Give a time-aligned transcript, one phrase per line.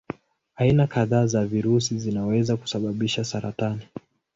[0.55, 3.87] Aina kadhaa za virusi zinaweza kusababisha saratani.